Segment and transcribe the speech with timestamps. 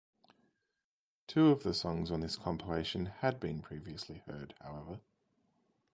[1.27, 4.99] Two of the songs on this compilation had been previously heard, however.